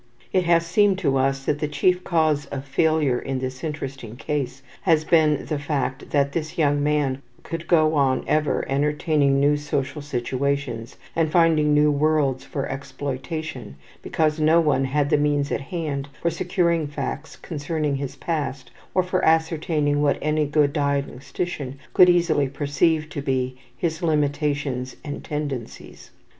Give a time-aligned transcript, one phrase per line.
[0.33, 4.63] It has seemed to us that the chief cause of failure in this interesting case
[4.81, 10.01] has been the fact that this young man could go on ever entering new social
[10.01, 16.09] situations and finding new worlds for exploitation because no one had the means at hand
[16.19, 22.49] for securing facts concerning his past or for ascertaining what any good diagnostician could easily
[22.49, 26.09] perceive to be his limitations and tendencies.